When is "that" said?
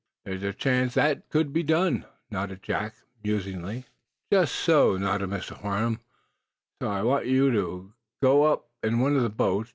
0.95-1.07, 1.07-1.29